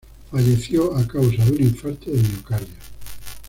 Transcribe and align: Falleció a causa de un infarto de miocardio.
Falleció 0.31 0.95
a 0.97 1.05
causa 1.07 1.45
de 1.45 1.51
un 1.51 1.61
infarto 1.61 2.09
de 2.09 2.23
miocardio. 2.23 2.73